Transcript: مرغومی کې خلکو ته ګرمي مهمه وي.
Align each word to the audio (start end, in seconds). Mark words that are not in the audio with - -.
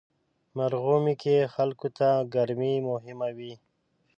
مرغومی 0.57 1.15
کې 1.21 1.51
خلکو 1.53 1.87
ته 1.97 2.09
ګرمي 2.33 2.73
مهمه 2.89 3.29
وي. 3.37 3.53